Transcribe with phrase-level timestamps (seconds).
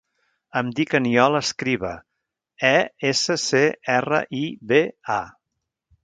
[0.59, 1.91] Em dic Aniol Escriba:
[2.69, 2.73] e,
[3.09, 3.61] essa, ce,
[3.97, 4.41] erra, i,
[4.73, 4.81] be,
[5.17, 5.23] a.